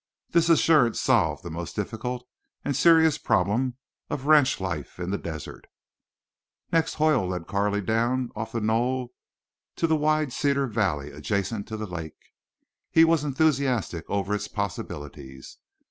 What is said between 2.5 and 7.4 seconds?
and serious problem of ranch life in the desert. Next Hoyle